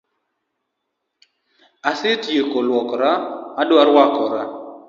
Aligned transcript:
Asetieko 1.89 2.57
luokora 2.67 3.11
adwa 3.61 3.81
rwakora 3.89 4.41